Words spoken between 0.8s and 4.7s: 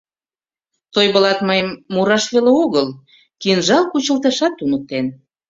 Тойблат мыйым мураш веле огыл, кинжал кучылташат